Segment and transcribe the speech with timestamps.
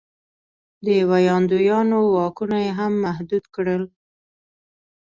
[0.85, 3.83] د ویاندویانو واکونه یې هم محدود کړل.